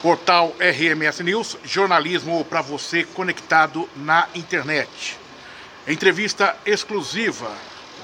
[0.00, 5.18] Portal RMS News, jornalismo para você conectado na internet.
[5.86, 7.54] Entrevista exclusiva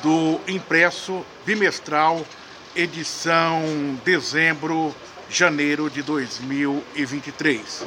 [0.02, 2.22] do impresso bimestral,
[2.74, 3.62] edição
[4.04, 4.94] dezembro,
[5.30, 7.86] janeiro de 2023.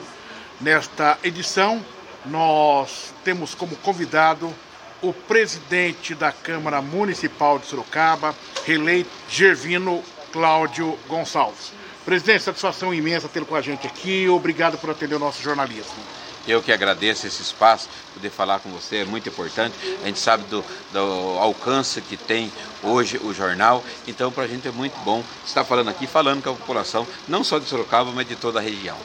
[0.60, 1.86] Nesta edição,
[2.26, 4.52] nós temos como convidado
[5.04, 8.34] o presidente da Câmara Municipal de Sorocaba,
[8.66, 11.79] reeleito Gervino Cláudio Gonçalves.
[12.10, 14.28] Presidente, satisfação imensa tê-lo com a gente aqui.
[14.28, 15.94] Obrigado por atender o nosso jornalismo.
[16.48, 19.76] Eu que agradeço esse espaço, poder falar com você é muito importante.
[20.02, 22.52] A gente sabe do, do alcance que tem
[22.82, 26.49] hoje o jornal, então para a gente é muito bom estar falando aqui, falando com
[26.49, 28.98] a população, não só de Sorocaba, mas de toda a região.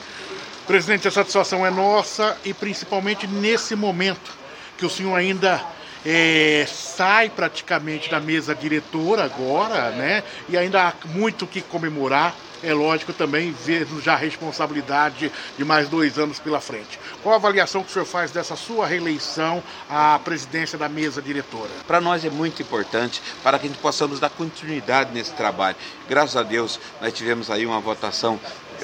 [0.67, 4.33] Presidente, a satisfação é nossa e principalmente nesse momento
[4.79, 5.63] que o senhor ainda
[6.07, 10.23] é, sai praticamente da mesa diretora agora, né?
[10.49, 12.35] E ainda há muito o que comemorar.
[12.65, 16.99] É lógico também vendo já a responsabilidade de mais dois anos pela frente.
[17.23, 21.71] Qual a avaliação que o senhor faz dessa sua reeleição à presidência da mesa diretora?
[21.87, 25.77] Para nós é muito importante para que a gente possamos dar continuidade nesse trabalho.
[26.09, 28.41] Graças a Deus nós tivemos aí uma votação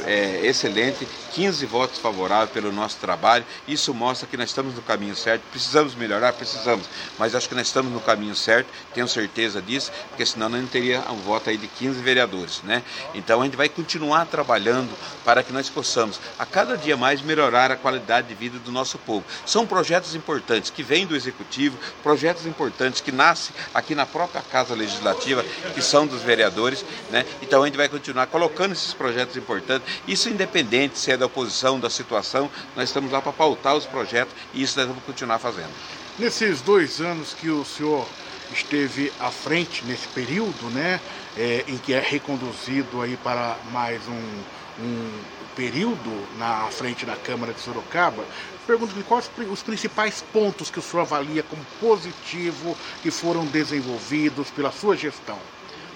[0.06, 3.44] é, excelente, 15 votos favoráveis pelo nosso trabalho.
[3.66, 5.42] Isso mostra que nós estamos no caminho certo.
[5.50, 6.32] Precisamos melhorar?
[6.32, 6.86] Precisamos.
[7.18, 11.00] Mas acho que nós estamos no caminho certo, tenho certeza disso, porque senão não teria
[11.10, 12.62] um voto aí de 15 vereadores.
[12.64, 12.82] Né?
[13.14, 14.90] Então a gente vai continuar trabalhando
[15.24, 18.98] para que nós possamos, a cada dia mais, melhorar a qualidade de vida do nosso
[18.98, 19.24] povo.
[19.46, 24.74] São projetos importantes que vêm do Executivo, projetos importantes que nascem aqui na própria Casa
[24.74, 25.44] Legislativa,
[25.74, 26.84] que são dos vereadores.
[27.10, 27.24] Né?
[27.42, 31.78] Então a gente vai continuar colocando esses projetos importantes isso independente se é da oposição,
[31.78, 35.70] da situação, nós estamos lá para pautar os projetos e isso nós vamos continuar fazendo.
[36.18, 38.06] Nesses dois anos que o senhor
[38.52, 41.00] esteve à frente, nesse período, né,
[41.36, 45.10] é, em que é reconduzido aí para mais um, um
[45.54, 48.24] período na frente da Câmara de Sorocaba,
[48.66, 54.70] pergunto-lhe quais os principais pontos que o senhor avalia como positivo que foram desenvolvidos pela
[54.70, 55.38] sua gestão.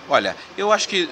[0.06, 1.08] Olha, eu acho que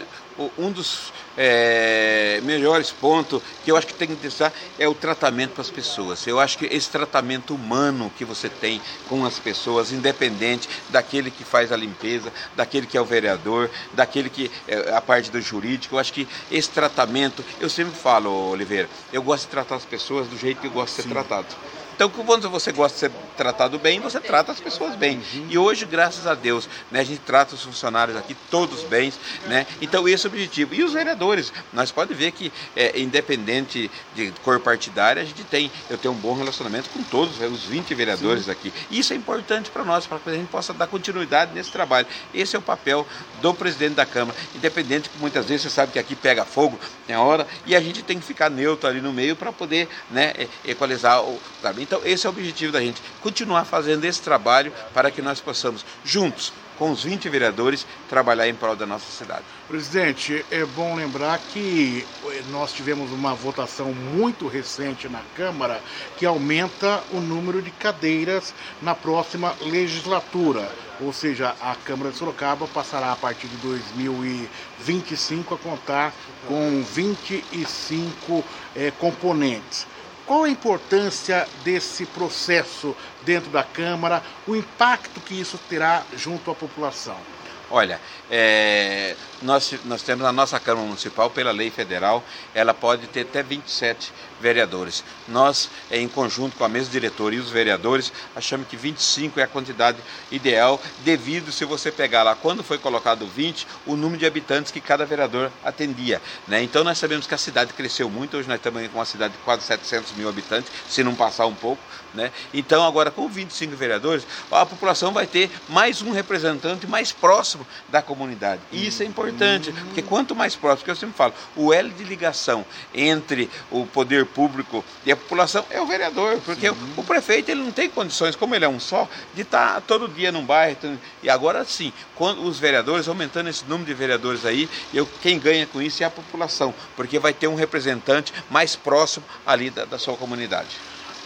[0.59, 5.53] um dos é, melhores pontos que eu acho que tem que testar é o tratamento
[5.53, 6.27] para as pessoas.
[6.27, 11.45] Eu acho que esse tratamento humano que você tem com as pessoas, independente daquele que
[11.45, 15.95] faz a limpeza, daquele que é o vereador, daquele que é a parte do jurídico,
[15.95, 20.29] eu acho que esse tratamento, eu sempre falo, Oliveira, eu gosto de tratar as pessoas
[20.29, 21.15] do jeito que eu gosto de ser Sim.
[21.15, 21.55] tratado.
[21.95, 25.17] Então, quando você gosta de ser tratado bem, você trata as pessoas bem.
[25.35, 25.47] Uhum.
[25.51, 29.13] E hoje, graças a Deus, né, a gente trata os funcionários aqui todos bem,
[29.47, 29.67] né?
[29.81, 30.75] Então, esse é o objetivo.
[30.75, 35.71] E os vereadores, nós podemos ver que, é, independente de cor partidária, a gente tem,
[35.91, 38.51] eu tenho um bom relacionamento com todos os 20 vereadores Sim.
[38.51, 38.73] aqui.
[38.91, 42.07] E isso é importante para nós, para que a gente possa dar continuidade nesse trabalho.
[42.33, 43.07] Esse é o papel
[43.41, 44.37] do presidente da Câmara.
[44.55, 48.03] Independente que muitas vezes você sabe que aqui pega fogo, tem hora, e a gente
[48.03, 50.33] tem que ficar neutro ali no meio para poder né,
[50.65, 51.82] equalizar o trabalho.
[51.83, 55.85] Então, esse é o objetivo da gente, continuar fazendo esse trabalho para que nós possamos,
[56.05, 59.43] juntos, com os 20 vereadores, trabalhar em prol da nossa cidade.
[59.67, 65.81] Presidente, é bom lembrar que eh, nós tivemos uma votação muito recente na Câmara
[66.17, 70.71] que aumenta o número de cadeiras na próxima legislatura.
[71.01, 76.15] Ou seja, a Câmara de Sorocaba passará a partir de 2025 a contar
[76.47, 78.45] com 25
[78.77, 79.87] é, componentes.
[80.25, 86.55] Qual a importância desse processo dentro da Câmara, o impacto que isso terá junto à
[86.55, 87.27] população?
[87.75, 87.99] Olha,
[88.31, 92.23] é, nós, nós temos a nossa Câmara Municipal, pela lei federal,
[92.55, 94.13] ela pode ter até 27
[94.43, 95.03] vereadores.
[95.27, 99.45] Nós, é, em conjunto com a mesa diretora e os vereadores, achamos que 25 é
[99.45, 99.97] a quantidade
[100.31, 104.81] ideal, devido, se você pegar lá, quando foi colocado 20, o número de habitantes que
[104.81, 106.21] cada vereador atendia.
[106.47, 106.63] Né?
[106.63, 109.39] Então, nós sabemos que a cidade cresceu muito, hoje nós estamos com uma cidade de
[109.39, 111.83] quase 700 mil habitantes, se não passar um pouco.
[112.15, 112.31] Né?
[112.53, 118.03] Então, agora, com 25 vereadores, a população vai ter mais um representante mais próximo da
[118.03, 118.61] comunidade.
[118.71, 122.05] E isso é importante, porque quanto mais próximo, que eu sempre falo, o L de
[122.05, 122.65] ligação
[122.95, 127.63] entre o poder público e a população é o vereador, porque o, o, prefeito ele
[127.63, 130.99] não tem condições, como ele é um só, de estar todo dia num bairro.
[131.23, 135.67] E agora sim, quando os vereadores, aumentando esse número de vereadores aí, eu, quem ganha
[135.67, 139.99] com isso é a população, porque vai ter um representante mais próximo ali da, da
[139.99, 140.77] sua comunidade.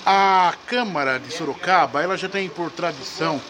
[0.08, 3.41] A Câmara de Sorocaba, ela já tem por tradição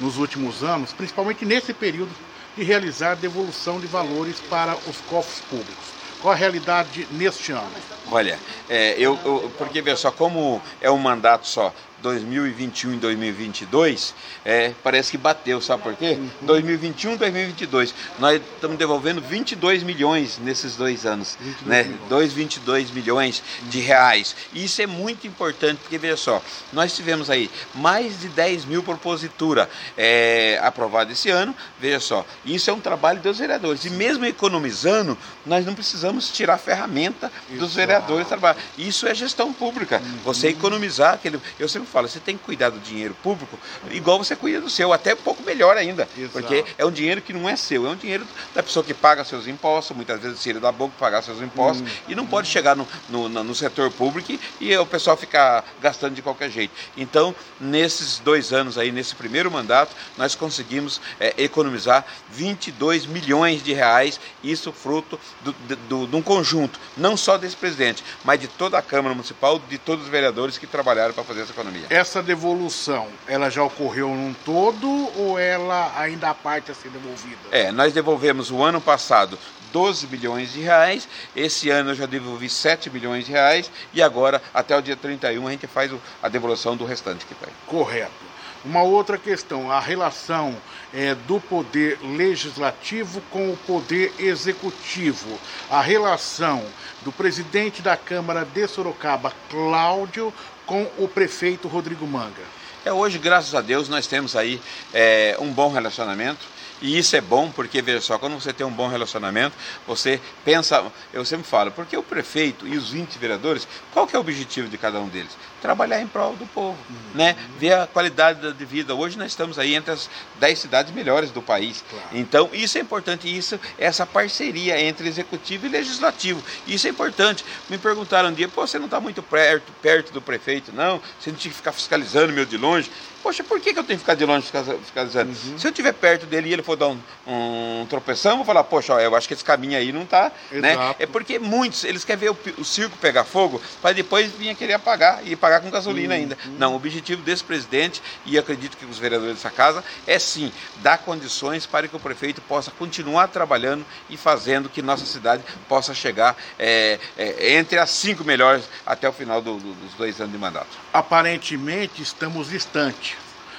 [0.00, 2.10] nos últimos anos, principalmente nesse período,
[2.56, 5.84] de realizar devolução de valores para os cofres públicos.
[6.22, 7.70] Qual a realidade neste ano?
[8.10, 11.70] Olha, é, eu, eu, porque veja só, como é um mandato só,
[12.02, 14.14] 2021 e 2022,
[14.44, 16.18] é, parece que bateu, sabe por quê?
[16.42, 21.92] 2021 e 2022, nós estamos devolvendo 22 milhões nesses dois anos, né?
[22.10, 24.36] 2,22 milhões de reais.
[24.52, 28.82] E isso é muito importante, porque veja só, nós tivemos aí mais de 10 mil
[28.82, 33.84] propositura é, aprovada esse ano, veja só, isso é um trabalho dos vereadores.
[33.84, 38.56] E mesmo economizando, nós não precisamos tirar a ferramenta dos vereadores trabalhar.
[38.76, 40.02] Isso é gestão pública.
[40.24, 41.40] Você economizar aquele.
[41.58, 43.58] Eu sempre falo, você tem que cuidar do dinheiro público
[43.90, 46.08] igual você cuida do seu, até um pouco melhor ainda.
[46.16, 46.32] Exato.
[46.32, 49.24] Porque é um dinheiro que não é seu, é um dinheiro da pessoa que paga
[49.24, 51.96] seus impostos, muitas vezes tira da boca pagar seus impostos, uhum.
[52.08, 56.22] e não pode chegar no, no, no setor público e, o pessoal ficar gastando de
[56.22, 56.72] qualquer jeito.
[56.96, 63.72] Então, nesses dois anos aí, nesse primeiro mandato, nós conseguimos é, economizar 22 milhões de
[63.72, 65.52] reais, isso fruto do,
[65.88, 69.78] do, de um conjunto, não só desse presidente, mas de toda a Câmara Municipal, de
[69.78, 71.75] todos os vereadores que trabalharam para fazer essa economia.
[71.88, 74.88] Essa devolução, ela já ocorreu num todo
[75.18, 77.36] ou ela ainda há parte a ser devolvida?
[77.50, 79.38] É, nós devolvemos o ano passado
[79.72, 84.42] 12 bilhões de reais, esse ano eu já devolvi 7 bilhões de reais e agora,
[84.54, 85.92] até o dia 31, a gente faz
[86.22, 87.52] a devolução do restante que tem.
[87.66, 88.36] Correto.
[88.64, 90.56] Uma outra questão, a relação
[90.92, 95.38] é, do poder legislativo com o poder executivo.
[95.70, 96.64] A relação
[97.02, 100.34] do presidente da Câmara de Sorocaba, Cláudio,
[100.66, 102.42] com o prefeito Rodrigo Manga.
[102.84, 104.60] É, hoje, graças a Deus, nós temos aí
[104.92, 106.46] é, um bom relacionamento.
[106.80, 109.56] E isso é bom porque, veja só, quando você tem um bom relacionamento,
[109.86, 114.18] você pensa, eu sempre falo, porque o prefeito e os 20 vereadores, qual que é
[114.18, 115.36] o objetivo de cada um deles?
[115.62, 116.96] Trabalhar em prol do povo, uhum.
[117.14, 117.36] né?
[117.58, 118.94] Ver a qualidade de vida.
[118.94, 120.08] Hoje nós estamos aí entre as
[120.38, 121.82] 10 cidades melhores do país.
[121.88, 122.06] Claro.
[122.12, 126.42] Então, isso é importante, isso, essa parceria entre executivo e legislativo.
[126.66, 127.44] Isso é importante.
[127.70, 131.00] Me perguntaram um dia, pô, você não está muito perto, perto do prefeito, não?
[131.18, 132.90] Você não tinha que ficar fiscalizando meu de longe?
[133.22, 134.46] Poxa, por que, que eu tenho que ficar de longe
[134.80, 135.30] fiscalizando?
[135.30, 135.58] Uhum.
[135.58, 138.64] Se eu estiver perto dele e ele for dar um, um tropeção, eu vou falar,
[138.64, 140.30] poxa, ó, eu acho que esse caminho aí não está.
[140.52, 140.76] Né?
[140.98, 144.74] É porque muitos, eles querem ver o, o circo pegar fogo para depois vir querer
[144.74, 146.20] apagar e pagar com gasolina uhum.
[146.20, 146.38] ainda.
[146.58, 150.98] Não, o objetivo desse presidente, e acredito que os vereadores dessa casa, é sim dar
[150.98, 156.36] condições para que o prefeito possa continuar trabalhando e fazendo que nossa cidade possa chegar
[156.58, 160.38] é, é, entre as cinco melhores até o final do, do, dos dois anos de
[160.38, 160.68] mandato.
[160.92, 163.15] Aparentemente estamos distantes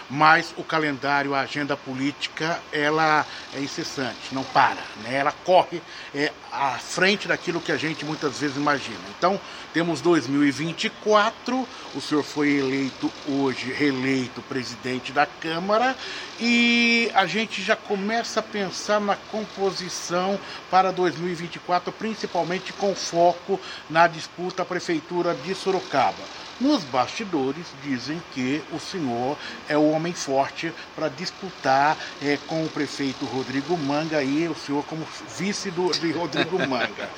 [0.10, 5.16] mas o calendário, a agenda política, ela é incessante, não para, né?
[5.16, 5.82] ela corre
[6.16, 9.00] é, à frente daquilo que a gente muitas vezes imagina.
[9.18, 9.40] Então,
[9.74, 15.96] temos 2024, o senhor foi eleito hoje, reeleito presidente da Câmara,
[16.40, 20.40] e a gente já começa a pensar na composição
[20.72, 26.47] para 2024, principalmente com foco na disputa à Prefeitura de Sorocaba.
[26.60, 29.38] Nos bastidores dizem que o senhor
[29.70, 34.84] é o homem forte para disputar é, com o prefeito Rodrigo Manga e o senhor
[34.86, 35.08] como
[35.38, 37.10] vice do, de Rodrigo Manga.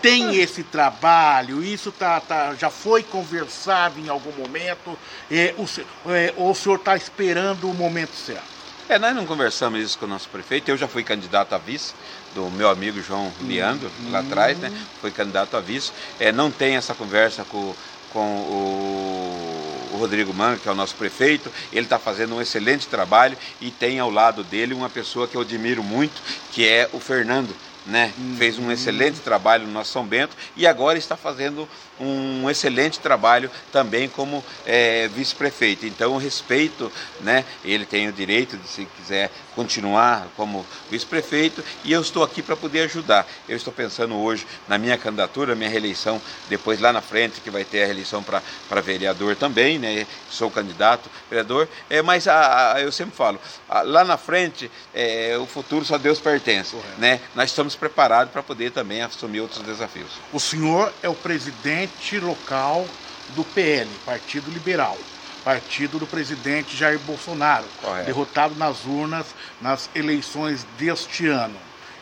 [0.00, 4.98] Tem esse trabalho, isso tá, tá, já foi conversado em algum momento,
[5.30, 8.62] é, o, é, ou o senhor está esperando o momento certo?
[8.88, 10.70] É, nós não conversamos isso com o nosso prefeito.
[10.70, 11.94] Eu já fui candidato a vice
[12.34, 14.70] do meu amigo João Leandro, lá atrás, né?
[15.00, 15.92] Fui candidato a vice.
[16.18, 17.74] É, não tem essa conversa com
[18.12, 21.50] com o, Rodrigo Manga, que é o nosso prefeito.
[21.72, 25.42] Ele está fazendo um excelente trabalho e tem ao lado dele uma pessoa que eu
[25.42, 26.20] admiro muito,
[26.50, 27.54] que é o Fernando.
[27.84, 28.12] Né?
[28.16, 28.36] Uhum.
[28.36, 31.68] Fez um excelente trabalho no nosso São Bento e agora está fazendo
[31.98, 35.86] um excelente trabalho também como é, vice-prefeito.
[35.86, 36.90] Então, respeito,
[37.20, 37.44] né?
[37.64, 42.56] Ele tem o direito de, se quiser, continuar como vice-prefeito e eu estou aqui para
[42.56, 43.26] poder ajudar.
[43.48, 47.64] Eu estou pensando hoje na minha candidatura, minha reeleição, depois lá na frente, que vai
[47.64, 50.06] ter a reeleição para vereador também, né?
[50.30, 55.36] Sou candidato vereador, é, mas a, a, eu sempre falo, a, lá na frente, é,
[55.38, 57.20] o futuro só Deus pertence, né?
[57.34, 60.10] Nós estamos preparados para poder também assumir outros desafios.
[60.32, 62.86] O senhor é o presidente presidente local
[63.34, 64.96] do PL, Partido Liberal,
[65.44, 68.06] partido do presidente Jair Bolsonaro, Correto.
[68.06, 69.26] derrotado nas urnas
[69.60, 71.56] nas eleições deste ano.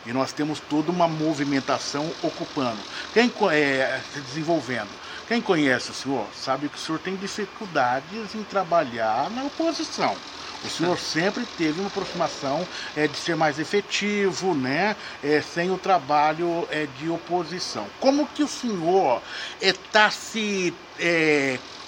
[0.05, 2.79] E nós temos toda uma movimentação ocupando,
[3.13, 4.89] quem é, se desenvolvendo.
[5.27, 10.13] Quem conhece o senhor sabe que o senhor tem dificuldades em trabalhar na oposição.
[10.63, 14.95] O senhor sempre teve uma aproximação é, de ser mais efetivo, né?
[15.23, 17.87] É, sem o trabalho é, de oposição.
[17.99, 19.21] Como que o senhor
[19.59, 20.73] está se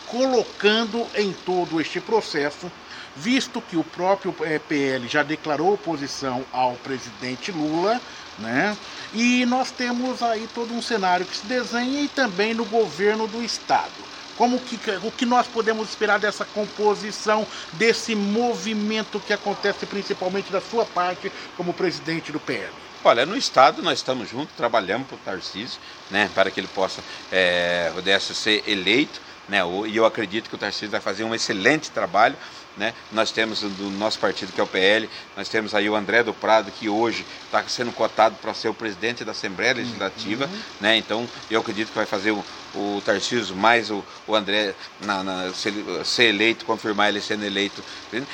[0.07, 2.71] colocando em todo este processo,
[3.15, 4.33] visto que o próprio
[4.67, 8.01] PL já declarou oposição ao presidente Lula,
[8.39, 8.75] né?
[9.13, 13.43] E nós temos aí todo um cenário que se desenha e também no governo do
[13.43, 14.12] estado.
[14.37, 20.61] Como que, o que nós podemos esperar dessa composição, desse movimento que acontece principalmente da
[20.61, 22.71] sua parte como presidente do PL?
[23.03, 27.01] Olha, no Estado nós estamos juntos, trabalhamos para o Tarcísio, né, para que ele possa
[27.31, 31.91] é, pudesse ser eleito, né, e eu acredito que o Tarcísio vai fazer um excelente
[31.91, 32.35] trabalho.
[32.75, 32.91] Né?
[33.11, 36.33] Nós temos do nosso partido, que é o PL, nós temos aí o André do
[36.33, 40.45] Prado, que hoje está sendo cotado para ser o presidente da Assembleia Legislativa.
[40.45, 40.59] Uhum.
[40.81, 40.97] Né?
[40.97, 42.43] Então, eu acredito que vai fazer o,
[42.75, 47.83] o Tarcísio mais o, o André na, na, ser, ser, eleito, confirmar ele sendo eleito.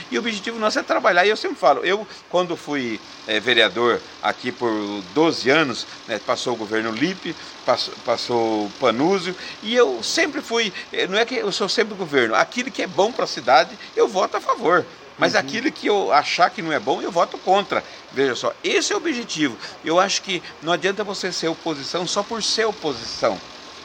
[0.10, 1.26] E o objetivo nosso é trabalhar.
[1.26, 4.72] E eu sempre falo, eu, quando fui é, vereador aqui por
[5.14, 10.74] 12 anos, né, passou o governo Lipe, passou, passou o Panúzio, e eu sempre fui,
[10.92, 13.78] eh, não é que eu sou sempre governo, aquilo que é bom para a cidade,
[13.96, 14.86] eu voto a favor.
[15.20, 15.42] Mas uhum.
[15.42, 17.84] aquilo que eu achar que não é bom, eu voto contra.
[18.14, 19.58] Veja só, esse é o objetivo.
[19.84, 23.40] Eu acho que não adianta você ser oposição só por ser oposição.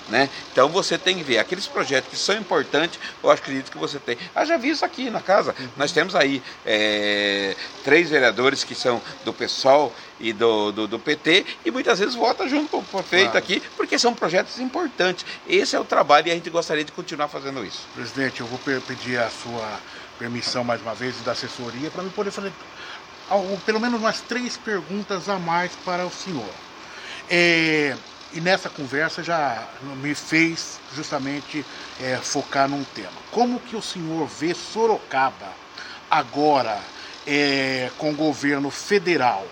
[0.09, 0.29] Né?
[0.53, 4.19] Então você tem que ver aqueles projetos que são importantes, eu acredito que você tem.
[4.35, 5.55] Ah, já vi isso aqui na casa.
[5.59, 5.69] Uhum.
[5.79, 11.47] Nós temos aí é, três vereadores que são do PSOL e do, do, do, PT
[11.65, 13.39] e muitas vezes vota junto com o prefeito claro.
[13.39, 15.25] aqui, porque são projetos importantes.
[15.49, 17.87] Esse é o trabalho e a gente gostaria de continuar fazendo isso.
[17.95, 19.81] Presidente, eu vou pedir a sua
[20.19, 22.53] permissão mais uma vez da assessoria para me poder fazer
[23.65, 26.53] pelo menos umas três perguntas a mais para o senhor.
[27.31, 27.97] É,
[28.35, 29.63] e nessa conversa já
[30.03, 31.65] me fez justamente
[32.01, 33.13] é, focar num tema.
[33.31, 35.53] Como que o senhor vê Sorocaba
[36.11, 36.79] agora
[37.27, 39.47] é, com o governo federal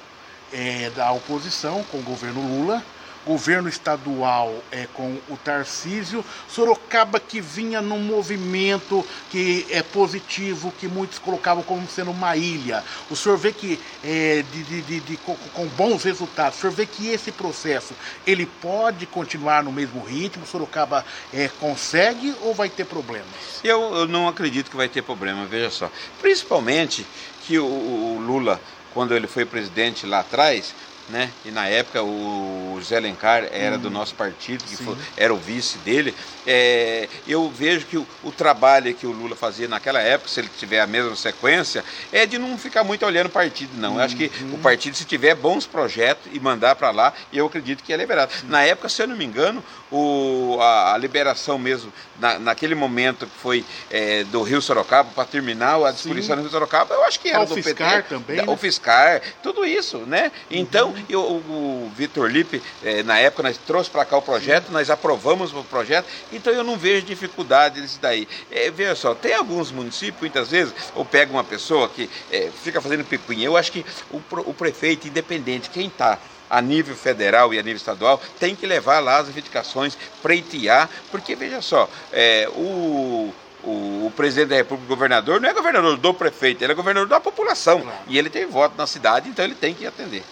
[0.52, 2.82] é, da oposição, com o governo Lula,
[3.26, 10.88] governo estadual é, com o Tarcísio, Sorocaba que vinha num movimento que é positivo, que
[10.88, 12.82] muitos colocavam como sendo uma ilha.
[13.10, 16.72] O senhor vê que, é, de, de, de, de com, com, bons resultados, o senhor
[16.72, 17.94] vê que esse processo
[18.26, 23.26] ele pode continuar no mesmo ritmo, Sorocaba é, consegue ou vai ter problemas?
[23.62, 25.90] Eu, eu não acredito que vai ter problema, veja só.
[26.20, 27.06] Principalmente
[27.46, 28.60] que o, o Lula,
[28.92, 30.74] quando ele foi presidente lá atrás,
[31.08, 31.30] né?
[31.44, 33.80] E na época o Zé Lencar era hum.
[33.80, 36.14] do nosso partido, que foi, era o vice dele.
[36.46, 40.50] É, eu vejo que o, o, trabalho que o Lula fazia naquela época, se ele
[40.58, 43.96] tiver a mesma sequência, é de não ficar muito olhando o partido, não.
[43.96, 44.58] Eu acho que o uhum.
[44.58, 48.32] partido, se tiver bons projetos e mandar para lá, eu acredito que é liberado.
[48.48, 53.26] Na época, se eu não me engano, o, a, a liberação mesmo, na, naquele momento
[53.26, 57.20] que foi é, do Rio Sorocaba, para terminar a disposição do Rio Sorocaba, eu acho
[57.20, 58.36] que era o do Fiscar PT, também.
[58.36, 58.52] Da, né?
[58.52, 60.32] O Fiscar, tudo isso, né?
[60.50, 64.90] Então, eu, o, Vitor Lipe, é, na época, nós trouxe para cá o projeto, nós
[64.90, 68.28] aprovamos o projeto então eu não vejo dificuldade nisso daí.
[68.50, 72.80] É, veja só, tem alguns municípios, muitas vezes, ou pega uma pessoa que é, fica
[72.80, 73.44] fazendo picuinha.
[73.44, 76.18] Eu acho que o, o prefeito, independente, quem está
[76.48, 81.34] a nível federal e a nível estadual, tem que levar lá as reivindicações, preitear, porque
[81.34, 83.32] veja só, é, o,
[83.64, 87.08] o, o, presidente da República, o governador, não é governador do prefeito, ele é governador
[87.08, 87.80] da população.
[87.80, 87.98] Claro.
[88.06, 90.22] E ele tem voto na cidade, então ele tem que atender.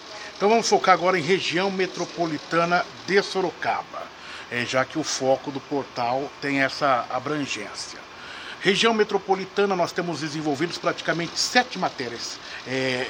[0.41, 4.01] Então vamos focar agora em região metropolitana de Sorocaba
[4.49, 8.10] é, já que o foco do portal tem essa abrangência.
[8.63, 12.37] Região metropolitana, nós temos desenvolvido praticamente sete matérias
[12.67, 13.07] é,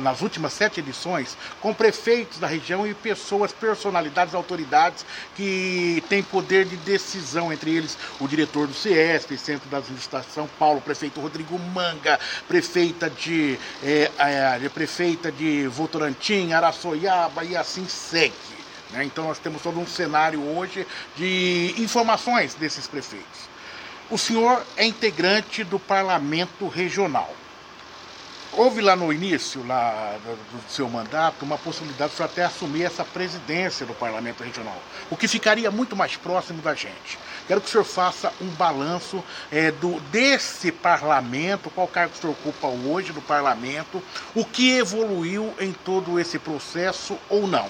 [0.00, 5.04] nas últimas sete edições, com prefeitos da região e pessoas, personalidades, autoridades
[5.36, 10.80] que têm poder de decisão, entre eles o diretor do CIESP, Centro da Administração Paulo,
[10.80, 18.32] prefeito Rodrigo Manga, prefeita de, é, é, prefeita de Votorantim, Araçoiaba e assim segue.
[18.92, 19.04] Né?
[19.04, 23.55] Então nós temos todo um cenário hoje de informações desses prefeitos.
[24.08, 27.34] O senhor é integrante do parlamento regional.
[28.52, 33.84] Houve lá no início lá do, seu mandato uma possibilidade de até assumir essa presidência
[33.84, 37.18] do parlamento regional, o que ficaria muito mais próximo da gente.
[37.46, 39.22] Quero que o senhor faça um balanço
[39.52, 44.02] é, do, desse parlamento, qual cargo o senhor ocupa hoje no parlamento,
[44.34, 47.68] o que evoluiu em todo esse processo ou não.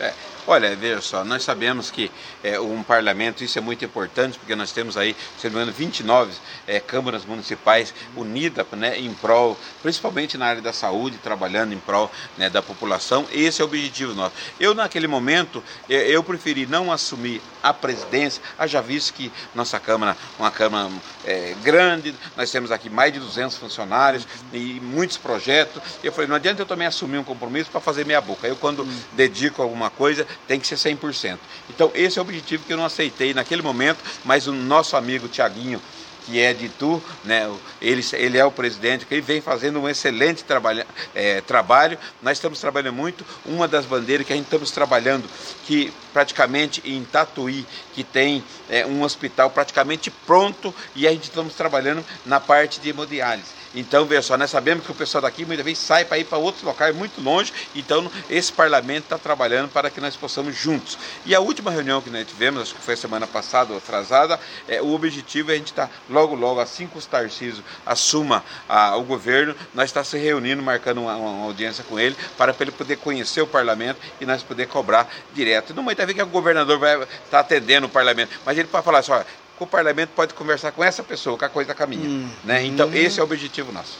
[0.00, 0.12] É,
[0.46, 2.10] olha, veja só, nós sabemos que
[2.42, 5.72] é, um parlamento, isso é muito importante, porque nós temos aí, se não me engano,
[5.72, 6.32] 29
[6.66, 12.10] é, câmaras municipais unidas né, em prol, principalmente na área da saúde, trabalhando em prol
[12.36, 13.26] né, da população.
[13.32, 14.34] Esse é o objetivo nosso.
[14.58, 20.16] Eu, naquele momento, é, eu preferi não assumir a presidência, haja visto que nossa Câmara,
[20.38, 20.90] uma Câmara
[21.24, 25.82] é, grande, nós temos aqui mais de 200 funcionários e muitos projetos.
[26.02, 28.46] Eu falei, não adianta eu também assumir um compromisso para fazer meia boca.
[28.46, 31.38] Eu, quando dedico alguma coisa, tem que ser 100%.
[31.68, 35.28] Então, esse é o objetivo que eu não aceitei naquele momento, mas o nosso amigo
[35.28, 35.80] Tiaguinho,
[36.26, 37.50] que é de Tu, né?
[37.80, 40.84] ele, ele é o presidente, que ele vem fazendo um excelente trabalho,
[41.14, 41.98] é, trabalho.
[42.22, 43.24] Nós estamos trabalhando muito.
[43.44, 45.28] Uma das bandeiras que a gente estamos trabalhando,
[45.66, 51.54] que praticamente em Tatuí, que tem é, um hospital praticamente pronto e a gente estamos
[51.54, 53.60] trabalhando na parte de hemodiálise.
[53.74, 56.38] Então, veja só, nós sabemos que o pessoal daqui muitas vezes sai para ir para
[56.38, 60.98] outros locais muito longe, então esse parlamento está trabalhando para que nós possamos juntos.
[61.24, 64.82] E a última reunião que nós tivemos, acho que foi semana passada ou atrasada, é,
[64.82, 68.96] o objetivo é a gente estar tá, logo, logo, assim que o Tarcísio assuma a,
[68.96, 72.96] o governo, nós está se reunindo, marcando uma, uma, audiência com ele, para ele poder
[72.96, 75.72] conhecer o parlamento e nós poder cobrar direto.
[76.00, 79.00] Vai ter que o governador vai estar tá atendendo o parlamento, mas ele pode falar
[79.00, 79.26] assim, olha,
[79.58, 82.08] o parlamento pode conversar com essa pessoa, que a coisa caminha.
[82.08, 82.64] Hum, né?
[82.64, 82.94] Então, hum.
[82.94, 83.98] esse é o objetivo nosso.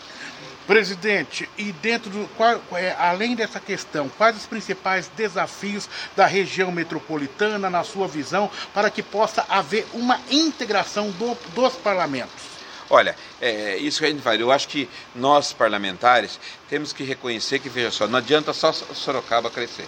[0.66, 6.73] Presidente, e dentro do qual, é, além dessa questão, quais os principais desafios da região
[6.73, 12.45] metropolitana, na sua visão, para que possa haver uma integração do, dos parlamentos?
[12.88, 14.40] Olha, é, isso que a gente faz.
[14.40, 19.50] Eu acho que nós parlamentares temos que reconhecer que, veja só, não adianta só Sorocaba
[19.50, 19.87] crescer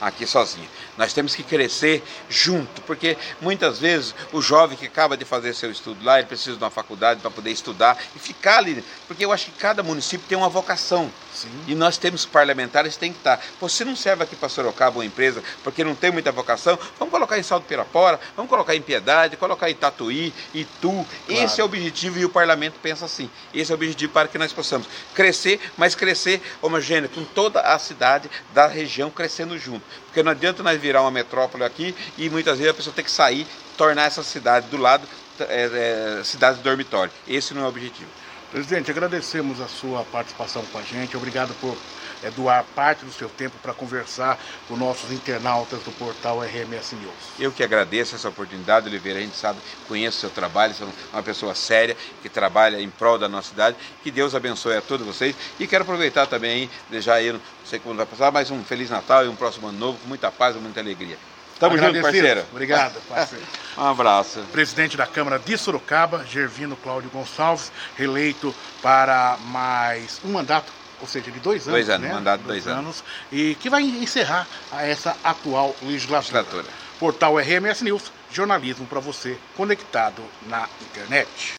[0.00, 0.68] aqui sozinho.
[0.96, 5.70] Nós temos que crescer junto, porque muitas vezes o jovem que acaba de fazer seu
[5.70, 9.32] estudo lá, ele precisa de uma faculdade para poder estudar e ficar ali, porque eu
[9.32, 11.10] acho que cada município tem uma vocação.
[11.34, 11.48] Sim.
[11.66, 13.44] E nós temos parlamentares que tem que estar.
[13.60, 16.78] Você não serve aqui para Sorocaba uma empresa porque não tem muita vocação.
[16.98, 21.04] Vamos colocar em Salto Pirapora, vamos colocar em Piedade, colocar em Tatuí, Itu.
[21.26, 21.44] Claro.
[21.44, 23.28] Esse é o objetivo e o parlamento pensa assim.
[23.52, 27.78] Esse é o objetivo para que nós possamos crescer, mas crescer homogêneo com toda a
[27.78, 29.83] cidade da região crescendo junto.
[30.06, 33.10] Porque não adianta nós virar uma metrópole aqui e muitas vezes a pessoa tem que
[33.10, 35.06] sair, tornar essa cidade do lado
[35.40, 37.12] é, é, cidade de dormitório.
[37.26, 38.08] Esse não é o objetivo.
[38.50, 41.16] Presidente, agradecemos a sua participação com a gente.
[41.16, 41.76] Obrigado por
[42.22, 47.14] é, doar parte do seu tempo para conversar com nossos internautas do portal RMS News.
[47.38, 49.18] Eu que agradeço essa oportunidade, Oliveira.
[49.18, 52.88] A gente sabe, conhece o seu trabalho, você é uma pessoa séria que trabalha em
[52.90, 53.76] prol da nossa cidade.
[54.02, 55.34] Que Deus abençoe a todos vocês.
[55.58, 59.24] E quero aproveitar também, deixar aí, não sei como vai passar, mas um Feliz Natal
[59.24, 61.16] e um próximo ano novo com muita paz e muita alegria.
[61.58, 62.44] Tamo junto, parceiro.
[62.50, 63.44] Obrigado, parceiro.
[63.78, 64.40] um abraço.
[64.52, 71.30] Presidente da Câmara de Sorocaba, Gervino Cláudio Gonçalves, reeleito para mais um mandato, ou seja,
[71.30, 71.72] de dois anos.
[71.72, 72.14] Dois anos, né?
[72.14, 73.02] mandato de dois, dois anos.
[73.02, 73.04] anos.
[73.32, 76.40] E que vai encerrar essa atual legislatura.
[76.40, 76.84] legislatura.
[76.98, 81.52] Portal RMS News, jornalismo para você conectado na internet.